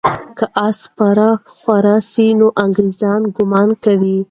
که 0.37 0.45
آس 0.65 0.77
سپاره 0.85 1.29
خواره 1.57 1.95
سي، 2.11 2.25
نو 2.39 2.47
انګریزان 2.63 3.21
ګمان 3.37 3.69
کوي. 3.83 4.17